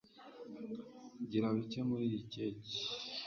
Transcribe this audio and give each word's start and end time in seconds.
gira 1.29 1.47
bike 1.55 1.81
muriyi 1.87 2.19
keke 2.31 2.73